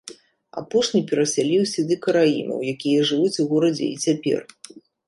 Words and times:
Апошні 0.61 1.01
перасяліў 1.11 1.67
сюды 1.73 1.99
караімаў, 2.09 2.59
якія 2.75 3.07
жывуць 3.13 3.41
у 3.47 3.51
горадзе 3.55 3.85
і 3.93 3.97
цяпер. 4.09 4.39